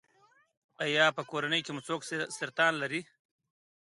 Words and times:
ایا 0.85 1.05
په 1.17 1.21
کورنۍ 1.31 1.61
کې 1.65 1.71
مو 1.75 1.81
څوک 1.87 2.01
سرطان 2.37 2.73
لري؟ 2.81 3.01